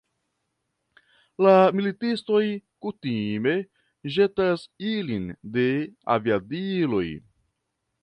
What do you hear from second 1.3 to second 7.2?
La militistoj kutime ĵetas ilin de aviadiloj.